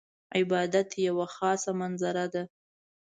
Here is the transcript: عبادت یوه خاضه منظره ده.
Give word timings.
عبادت 0.37 0.89
یوه 1.07 1.27
خاضه 1.35 1.71
منظره 1.79 2.25
ده. 2.33 2.43